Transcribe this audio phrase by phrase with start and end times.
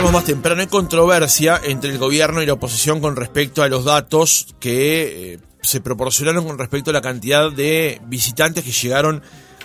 [0.00, 3.84] decíamos más temprano, hay controversia entre el gobierno y la oposición con respecto a los
[3.84, 9.22] datos que eh, se proporcionaron con respecto a la cantidad de visitantes que llegaron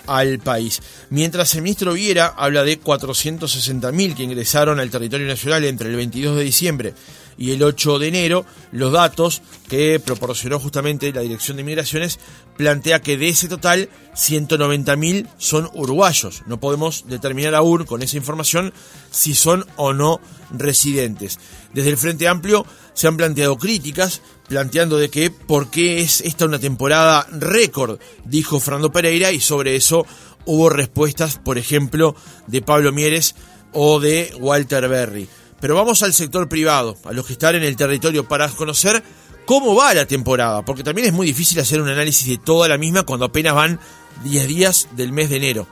[0.08, 0.82] al país.
[1.10, 6.36] Mientras el ministro Viera habla de 460.000 que ingresaron al territorio nacional entre el 22
[6.36, 6.94] de diciembre
[7.38, 12.20] y el 8 de enero, los datos que proporcionó justamente la Dirección de Migraciones
[12.58, 16.44] plantea que de ese total 190.000 son uruguayos.
[16.48, 18.74] No podemos determinar aún con esa información
[19.12, 20.22] si son o no
[20.52, 21.40] residentes.
[21.74, 26.46] Desde el Frente Amplio se han planteado críticas, planteando de que por qué es esta
[26.46, 30.06] una temporada récord, dijo Fernando Pereira, y sobre eso
[30.46, 32.16] hubo respuestas, por ejemplo,
[32.48, 33.36] de Pablo Mieres
[33.74, 35.28] o de Walter Berry.
[35.66, 39.02] Pero vamos al sector privado, a los que están en el territorio, para conocer
[39.48, 42.78] cómo va la temporada, porque también es muy difícil hacer un análisis de toda la
[42.78, 43.80] misma cuando apenas van
[44.24, 45.68] 10 días del mes de enero.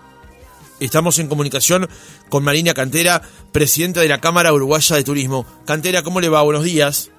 [0.80, 1.88] Estamos en comunicación
[2.28, 3.22] con Marina Cantera,
[3.52, 5.46] presidenta de la Cámara Uruguaya de Turismo.
[5.64, 6.42] Cantera, ¿cómo le va?
[6.42, 7.12] Buenos días.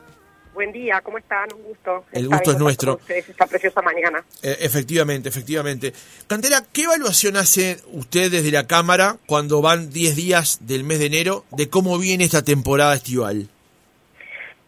[0.55, 1.53] Buen día, ¿cómo están?
[1.53, 2.05] Un gusto.
[2.13, 3.01] El gusto es nuestro.
[3.09, 4.25] esta preciosa mañana.
[4.41, 5.93] Eh, efectivamente, efectivamente.
[6.29, 11.07] Cantera, ¿qué evaluación hace usted desde la Cámara cuando van 10 días del mes de
[11.07, 13.49] enero de cómo viene esta temporada estival?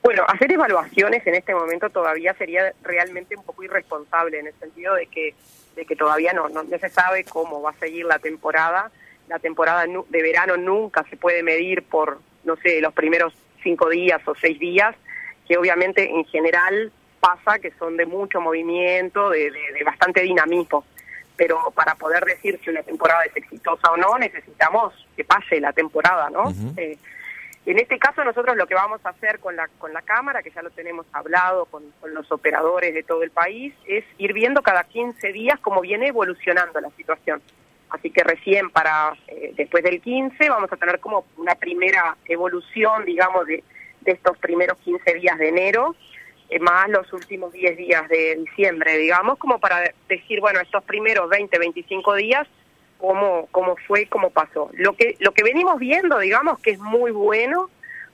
[0.03, 4.95] Bueno, hacer evaluaciones en este momento todavía sería realmente un poco irresponsable en el sentido
[4.95, 5.35] de que
[5.77, 8.91] de que todavía no, no, se sabe cómo va a seguir la temporada.
[9.29, 14.21] La temporada de verano nunca se puede medir por, no sé, los primeros cinco días
[14.27, 14.97] o seis días
[15.47, 19.51] que obviamente en general pasa que son de mucho movimiento, de,
[19.85, 20.85] bastante dinamismo.
[21.37, 25.73] Pero para poder decir si una temporada es exitosa o no, necesitamos que pase la
[25.73, 26.53] temporada, ¿no?
[26.77, 26.97] Eh,
[27.67, 30.51] en este caso nosotros lo que vamos a hacer con la, con la Cámara, que
[30.51, 31.83] ya lo tenemos hablado con,
[32.15, 36.81] los operadores de todo el país, es ir viendo cada 15 días cómo viene evolucionando
[36.81, 37.43] la situación.
[37.91, 43.05] Así que recién para eh, después del 15 vamos a tener como una primera evolución,
[43.05, 43.65] digamos, de,
[44.07, 45.95] de estos primeros 15 días de enero,
[46.49, 51.29] eh, más los últimos 10 días de diciembre, digamos, como para decir, bueno, estos primeros
[51.29, 52.47] 20, 25 días,
[52.99, 54.71] cómo, cómo fue, cómo pasó.
[54.75, 57.69] Lo que, lo que venimos viendo, digamos, que es muy bueno,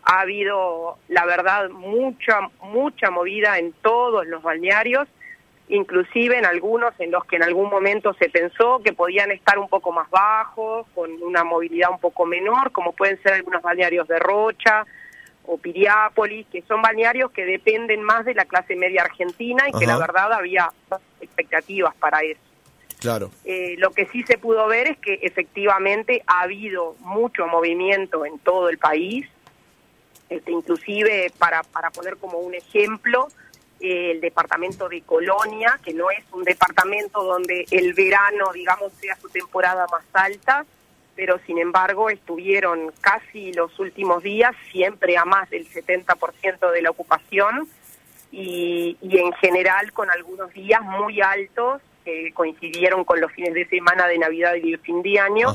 [0.04, 5.06] ha habido, la verdad, mucha, mucha movida en todos los balnearios,
[5.68, 9.68] inclusive en algunos en los que en algún momento se pensó que podían estar un
[9.68, 14.18] poco más bajos, con una movilidad un poco menor, como pueden ser algunos balnearios de
[14.18, 14.86] Rocha,
[15.46, 19.86] o Piriápolis, que son balnearios que dependen más de la clase media argentina y que
[19.86, 20.70] la verdad había
[21.20, 22.40] expectativas para eso.
[23.00, 23.30] Claro.
[23.44, 28.38] Eh, lo que sí se pudo ver es que efectivamente ha habido mucho movimiento en
[28.38, 29.26] todo el país,
[30.28, 33.28] este, inclusive para, para poner como un ejemplo,
[33.80, 39.28] el departamento de Colonia, que no es un departamento donde el verano, digamos, sea su
[39.28, 40.64] temporada más alta,
[41.14, 46.90] pero sin embargo estuvieron casi los últimos días siempre a más del 70% de la
[46.90, 47.68] ocupación
[48.30, 54.06] y, en general con algunos días muy altos que coincidieron con los fines de semana
[54.06, 55.48] de Navidad y de fin de año.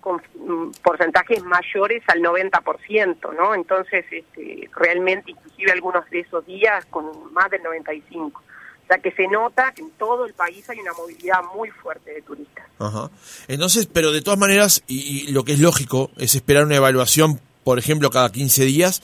[0.00, 3.54] con mm, porcentajes mayores al 90%, ¿no?
[3.54, 8.32] Entonces, este, realmente, inclusive algunos de esos días con más del 95%
[8.90, 12.22] sea que se nota que en todo el país hay una movilidad muy fuerte de
[12.22, 12.66] turistas.
[12.78, 13.10] Ajá.
[13.46, 17.78] Entonces, pero de todas maneras, y, lo que es lógico es esperar una evaluación, por
[17.78, 19.02] ejemplo, cada 15 días,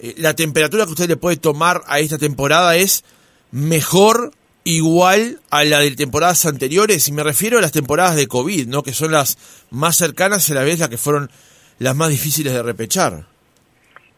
[0.00, 3.04] eh, la temperatura que usted le puede tomar a esta temporada es
[3.52, 4.32] mejor,
[4.64, 8.82] igual a la de temporadas anteriores, y me refiero a las temporadas de COVID, ¿no?
[8.82, 9.38] que son las
[9.70, 11.30] más cercanas a la vez las que fueron
[11.78, 13.31] las más difíciles de repechar.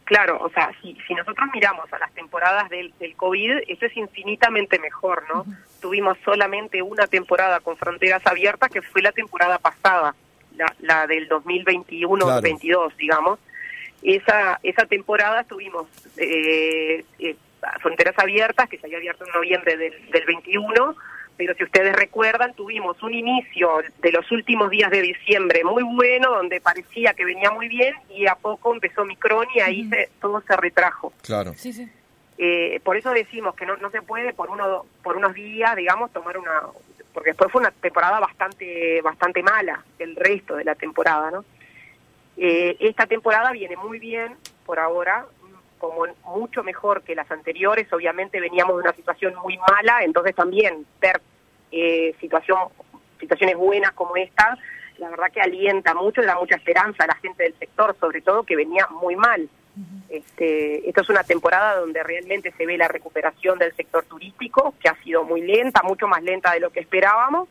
[0.04, 3.97] Claro, o sea, si, si nosotros miramos a las temporadas del, del COVID, eso es
[3.97, 5.47] infinitamente mejor, ¿no?
[5.81, 10.14] Tuvimos solamente una temporada con fronteras abiertas, que fue la temporada pasada,
[10.56, 13.38] la, la del 2021-22, digamos.
[14.03, 15.87] Esa, esa temporada tuvimos
[16.19, 17.37] eh, eh,
[17.81, 20.97] fronteras abiertas, que se había abierto en noviembre del, del 21,
[21.37, 26.31] pero si ustedes recuerdan, tuvimos un inicio de los últimos días de diciembre muy bueno,
[26.31, 30.41] donde parecía que venía muy bien, y a poco empezó Micron y ahí se, todo
[30.41, 31.12] se retrajo.
[31.23, 31.55] Claro.
[31.55, 31.88] Sí, sí.
[32.37, 36.12] Eh, por eso decimos que no, no se puede por uno por unos días, digamos,
[36.12, 36.62] tomar una
[37.12, 41.44] porque después fue una temporada bastante bastante mala el resto de la temporada, ¿no?
[42.37, 44.37] Eh, esta temporada viene muy bien
[44.67, 45.26] por ahora,
[45.79, 47.93] como mucho mejor que las anteriores.
[47.93, 51.20] Obviamente veníamos de una situación muy mala, entonces también ver
[51.76, 52.59] eh, situación,
[53.19, 54.56] situaciones buenas como esta,
[54.99, 58.21] la verdad que alienta mucho y da mucha esperanza a la gente del sector, sobre
[58.21, 59.49] todo que venía muy mal.
[60.09, 64.88] Este, esta es una temporada donde realmente se ve la recuperación del sector turístico, que
[64.88, 67.49] ha sido muy lenta, mucho más lenta de lo que esperábamos,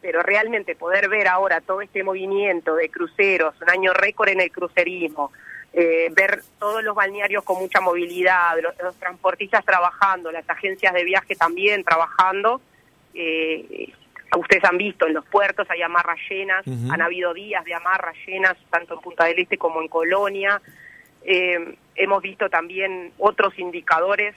[0.00, 4.52] pero realmente poder ver ahora todo este movimiento de cruceros, un año récord en el
[4.52, 5.32] crucerismo,
[5.72, 11.34] eh, ver todos los balnearios con mucha movilidad, los, transportistas trabajando, las agencias de viaje
[11.34, 12.60] también trabajando.
[13.14, 13.92] Eh,
[14.38, 18.56] ustedes han visto en los puertos hay amarras llenas, han habido días de amarras llenas
[18.70, 20.60] tanto en Punta del Este como en Colonia.
[21.24, 24.34] Eh, hemos visto también otros indicadores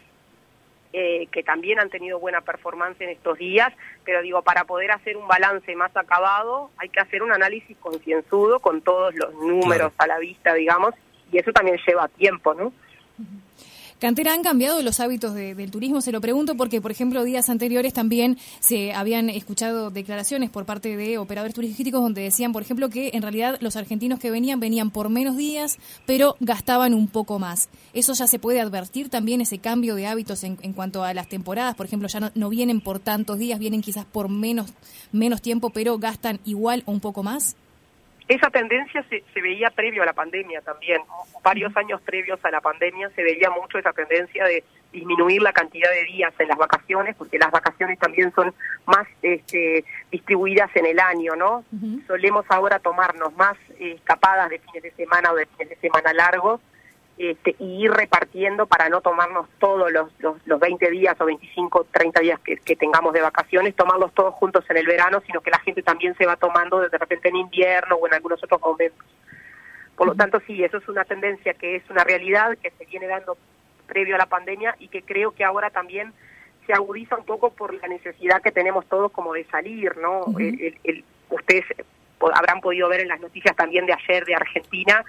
[0.93, 3.73] eh, que también han tenido buena performance en estos días,
[4.05, 8.59] pero digo, para poder hacer un balance más acabado hay que hacer un análisis concienzudo
[8.59, 10.93] con todos los números a la vista, digamos,
[11.31, 12.71] y eso también lleva tiempo, ¿no?
[13.99, 16.01] Cantera, ¿han cambiado los hábitos del turismo?
[16.01, 20.97] Se lo pregunto porque, por ejemplo, días anteriores también se habían escuchado declaraciones por parte
[20.97, 24.91] de operadores turísticos donde decían, por ejemplo, que en realidad los argentinos que venían venían
[24.91, 27.69] por menos días, pero gastaban un poco más.
[27.93, 31.75] ¿Eso ya se puede advertir también, ese cambio de hábitos en, cuanto a las temporadas?
[31.75, 34.73] Por ejemplo, ya no, no, vienen por tantos días, vienen quizás por menos,
[35.13, 37.55] menos tiempo, pero gastan igual o un poco más.
[38.27, 41.01] Esa tendencia se, se, veía previo a la pandemia también.
[41.43, 45.89] Varios años previos a la pandemia se veía mucho esa tendencia de disminuir la cantidad
[45.91, 48.53] de días en las vacaciones, porque las vacaciones también son
[48.85, 51.65] más este, distribuidas en el año, ¿no?
[52.07, 56.61] Solemos ahora tomarnos más escapadas de fines de semana o de fines de semana largos
[57.17, 62.19] este, y ir repartiendo para no tomarnos todos los, los, 20 días o 25, 30
[62.19, 65.81] días que, tengamos de vacaciones, tomarlos todos juntos en el verano, sino que la gente
[65.81, 69.05] también se va tomando de repente en invierno o en algunos otros momentos.
[69.95, 73.07] Por lo tanto, sí, eso es una tendencia que es una realidad que se viene
[73.07, 73.37] dando
[73.87, 76.11] previo a la pandemia y que creo que ahora también
[76.67, 80.25] se agudiza un poco por la necesidad que tenemos todos como de salir, ¿no?
[81.29, 81.65] ustedes
[82.33, 85.03] habrán podido ver en las noticias también de ayer de Argentina,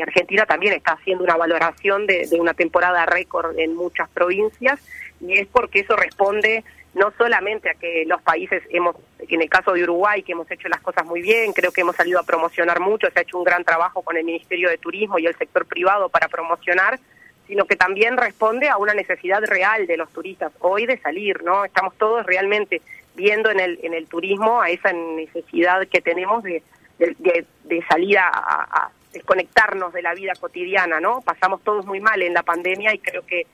[0.00, 4.80] Argentina también está haciendo una valoración de, una temporada récord en muchas provincias
[5.20, 6.64] y es porque eso responde
[6.94, 10.68] no solamente a que los países hemos, en el caso de Uruguay, que hemos hecho
[10.68, 13.44] las cosas muy bien, creo que hemos salido a promocionar mucho, se ha hecho un
[13.44, 16.98] gran trabajo con el Ministerio de Turismo y el sector privado para promocionar,
[17.46, 21.64] sino que también responde a una necesidad real de los turistas hoy de salir, ¿no?
[21.64, 22.82] Estamos todos realmente
[23.14, 26.62] viendo en el, en el turismo a esa necesidad que tenemos de,
[26.98, 31.20] de, salir a, desconectarnos de la vida cotidiana, ¿no?
[31.22, 33.46] Pasamos todos muy mal en la pandemia y creo que,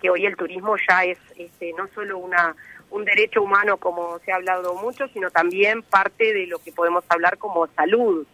[0.00, 2.54] que hoy el turismo ya es este, no solo una
[2.92, 7.04] un derecho humano como se ha hablado mucho, sino también parte de lo que podemos
[7.08, 8.26] hablar como salud.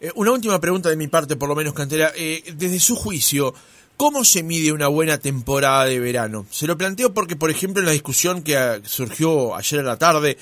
[0.00, 2.12] Eh, una última pregunta de mi parte, por lo menos, Cantera.
[2.16, 3.54] Eh, desde su juicio,
[3.96, 6.46] ¿cómo se mide una buena temporada de verano?
[6.50, 9.98] Se lo planteo porque, por ejemplo, en la discusión que ah, surgió ayer en la
[9.98, 10.36] tarde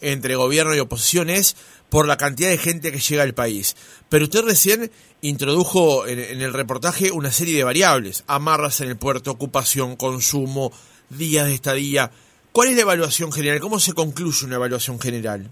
[0.00, 1.56] entre gobierno y oposición es
[1.88, 3.76] por la cantidad de gente que llega al país.
[4.08, 4.90] Pero usted recién
[5.20, 10.72] introdujo en, el reportaje una serie de variables, amarras en el puerto, ocupación, consumo,
[11.10, 12.10] días de estadía.
[12.52, 13.60] ¿Cuál es la evaluación general?
[13.60, 15.50] ¿Cómo se concluye una evaluación general?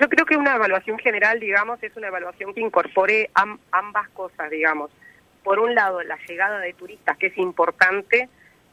[0.00, 4.90] Yo creo que una evaluación general, digamos, es una evaluación que incorpore ambas cosas, digamos.
[5.42, 8.28] Por un lado, la llegada de turistas, que es importante,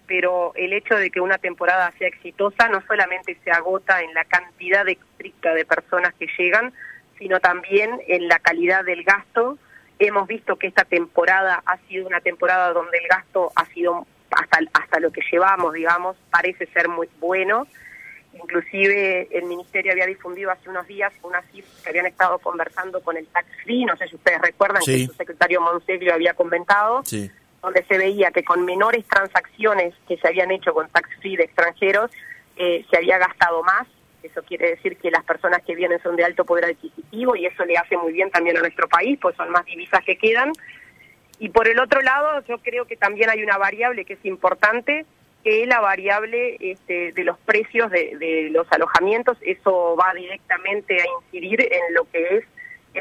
[0.08, 4.26] pero el hecho de que una temporada sea exitosa no solamente se agota en la
[4.26, 6.74] cantidad estricta de personas que llegan,
[7.18, 9.58] sino también en la calidad del gasto.
[10.00, 14.60] Hemos visto que esta temporada ha sido una temporada donde el gasto ha sido hasta,
[14.74, 17.68] hasta lo que llevamos, digamos, parece ser muy bueno.
[18.34, 23.16] Inclusive el Ministerio había difundido hace unos días unas cifras que habían estado conversando con
[23.16, 27.02] el tax free, no sé si ustedes recuerdan que su secretario Monseglio había comentado.
[27.06, 27.32] Sí
[27.66, 31.46] donde se veía que con menores transacciones que se habían hecho con tax free de
[31.46, 32.12] extranjeros,
[32.58, 33.88] eh, se había gastado más.
[34.22, 37.66] Eso quiere decir que las personas que vienen son de alto poder adquisitivo y eso
[37.66, 40.52] le hace muy bien también a nuestro país, pues son más divisas que quedan.
[41.40, 45.06] Y por el otro lado, yo creo que también hay una variable que es importante,
[45.44, 49.40] que es la variable este, de los precios de, de los alojamientos.
[49.42, 52.46] Eso va directamente a incidir en lo que es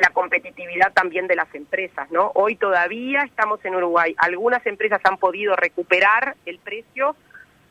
[0.00, 2.32] la competitividad también de las empresas, ¿no?
[2.34, 4.14] Hoy todavía estamos en Uruguay.
[4.18, 7.16] Algunas empresas han podido recuperar el precio,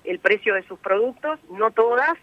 [0.03, 2.18] el precio de sus productos, no todas.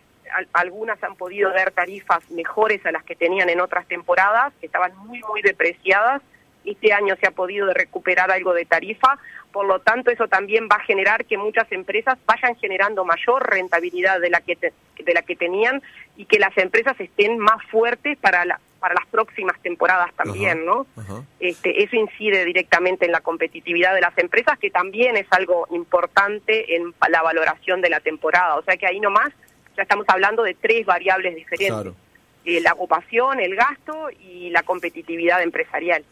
[0.53, 4.97] algunas han podido dar tarifas mejores a las que tenían en otras temporadas, que estaban
[4.97, 6.23] muy, muy depreciadas.
[6.65, 9.19] Este año se ha podido recuperar algo de tarifa,
[9.51, 14.21] por lo tanto eso también va a generar que muchas empresas vayan generando mayor rentabilidad
[14.21, 15.83] de la que, de la que tenían
[16.17, 18.61] y que las empresas estén más fuertes para la,
[19.25, 20.87] próximas temporadas también, ¿no?
[21.39, 26.77] Este, eso incide directamente en la competitividad de las empresas, que también es algo importante
[26.77, 28.57] en la valoración de la temporada.
[28.57, 29.31] O sea que ahí nomás
[29.77, 31.93] ya estamos hablando de tres variables diferentes.
[32.45, 36.05] Eh, la ocupación, el gasto y la competitividad empresarial.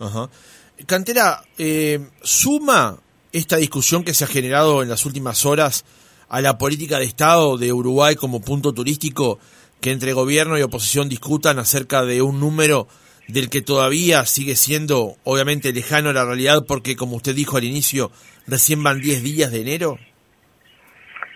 [0.86, 2.98] Cantera, eh, ¿suma
[3.32, 5.84] esta discusión que se ha generado en las últimas horas
[6.28, 9.38] a la política de Estado de Uruguay como punto turístico
[9.80, 12.88] que entre gobierno y oposición discutan acerca de un número
[13.28, 18.10] del que todavía sigue siendo obviamente lejano la realidad porque, como usted dijo al inicio,
[18.46, 19.98] recién van 10 días de enero?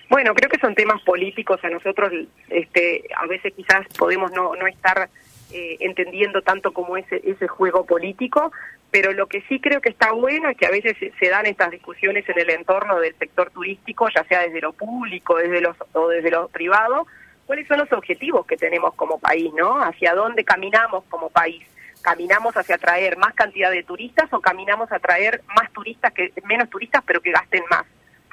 [0.08, 1.60] Bueno, creo que son temas políticos.
[1.62, 2.12] A nosotros
[2.48, 5.08] este, a veces quizás podemos no, no estar
[5.52, 8.52] eh, entendiendo tanto como ese, ese juego político,
[8.90, 11.70] pero lo que sí creo que está bueno es que a veces se, dan estas
[11.70, 16.08] discusiones en el entorno del sector turístico, ya sea desde lo público desde los, o
[16.08, 17.06] desde lo privado,
[17.46, 19.82] cuáles son los objetivos que tenemos como país, ¿no?
[19.82, 21.64] Hacia dónde caminamos como país.
[22.02, 26.68] ¿Caminamos hacia atraer más cantidad de turistas o caminamos a atraer más turistas, que menos
[26.68, 27.84] turistas, pero que gasten más?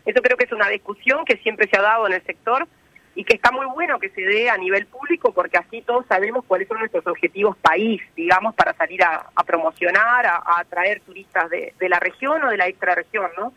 [0.06, 2.68] Eso creo que es una discusión que siempre se ha dado en el sector
[3.16, 6.46] y que está muy bueno que se dé a nivel público porque así todos sabemos
[6.46, 12.00] cuáles son nuestros objetivos país, digamos, para salir a, promocionar, a, atraer turistas de, la
[12.00, 13.54] región o de la extrarregión, ¿no?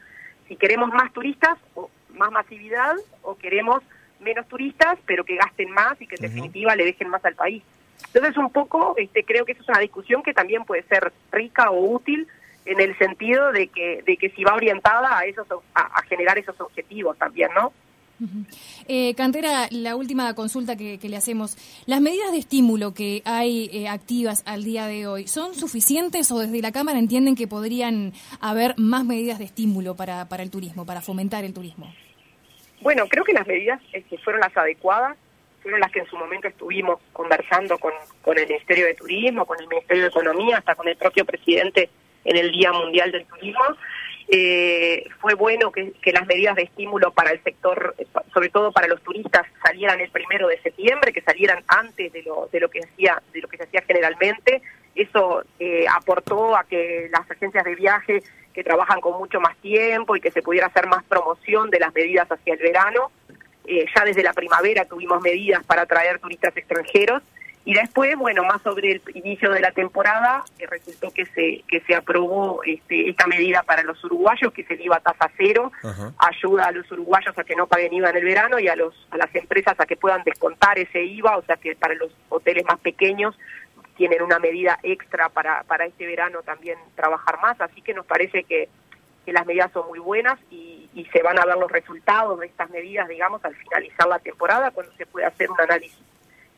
[0.48, 3.82] Si queremos más turistas, o más masividad, o queremos
[4.22, 7.62] menos turistas, pero que gasten más y que en definitiva le dejen más al país.
[8.06, 11.70] Entonces, un poco, este, creo que eso es una discusión que también puede ser rica
[11.70, 12.26] o útil
[12.64, 16.60] en el sentido de que, de que si va orientada a, esos, a, generar esos
[16.60, 17.72] objetivos también, ¿no?
[18.86, 21.56] Eh, Cantera, la última consulta que, le hacemos.
[21.86, 26.38] ¿Las medidas de estímulo que hay eh, activas al día de hoy son suficientes o
[26.38, 30.86] desde la Cámara entienden que podrían haber más medidas de estímulo para, para el turismo,
[30.86, 31.92] para fomentar el turismo?
[32.82, 35.16] Bueno, creo que las medidas que fueron las adecuadas
[35.62, 39.60] fueron las que en su momento estuvimos conversando con, con el Ministerio de Turismo, con
[39.60, 41.88] el Ministerio de Economía, hasta con el propio presidente
[42.24, 43.62] en el Día Mundial del Turismo.
[44.28, 47.94] Eh, fue bueno que, las medidas de estímulo para el sector,
[48.32, 52.48] sobre todo para los turistas, salieran el primero de septiembre, que salieran antes de lo,
[52.50, 54.62] de lo que hacía, de lo que se hacía generalmente.
[54.94, 58.22] Eso eh, aportó a que las agencias de viaje
[58.52, 61.94] que trabajan con mucho más tiempo y que se pudiera hacer más promoción de las
[61.94, 63.10] medidas hacia el verano.
[63.64, 67.22] Eh, ya desde la primavera tuvimos medidas para atraer turistas extranjeros
[67.64, 71.80] y después, bueno, más sobre el inicio de la temporada, eh, resultó que se que
[71.86, 75.70] se aprobó este, esta medida para los uruguayos, que es el IVA tasa cero,
[76.18, 78.94] ayuda a los uruguayos a que no paguen IVA en el verano y a los
[79.10, 82.64] a las empresas a que puedan descontar ese IVA, o sea que para los hoteles
[82.64, 83.38] más pequeños
[83.96, 88.44] tienen una medida extra para, para este verano también trabajar más, así que nos parece
[88.44, 88.68] que,
[89.24, 92.46] que las medidas son muy buenas y, y se van a ver los resultados de
[92.46, 95.98] estas medidas, digamos, al finalizar la temporada, cuando se puede hacer un análisis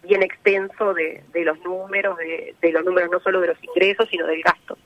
[0.03, 4.09] bien extenso de, de los números, de, de, los números no solo de los ingresos,
[4.11, 4.77] sino del gasto.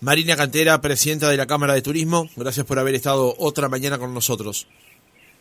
[0.00, 4.12] Marina Cantera, presidenta de la Cámara de Turismo, gracias por haber estado otra mañana con
[4.12, 4.68] nosotros.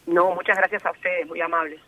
[0.05, 1.81] No, muchas gracias a ustedes, muy amables.